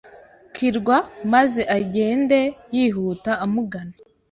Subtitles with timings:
[0.53, 0.97] kirwa
[1.33, 2.39] maze agenda
[2.75, 3.95] yihuta amugana.